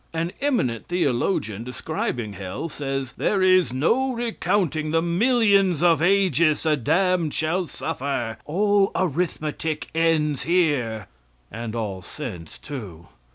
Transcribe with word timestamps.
An 0.13 0.31
eminent 0.41 0.87
theologian, 0.87 1.63
describing 1.63 2.33
hell, 2.33 2.69
says: 2.69 3.11
"There 3.17 3.43
is 3.43 3.71
no 3.71 4.13
recounting 4.13 4.89
the 4.89 4.99
millions 4.99 5.83
of 5.83 6.01
ages 6.01 6.63
the 6.63 6.75
damned 6.75 7.35
shall 7.35 7.67
suffer. 7.67 8.37
All 8.45 8.91
arithmetic 8.95 9.89
ends 9.93 10.41
here" 10.41 11.05
and 11.51 11.75
all 11.75 12.01
sense, 12.01 12.57
too! 12.57 13.09